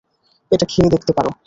[0.51, 1.31] এটা খেয়ে দেখতে পারো।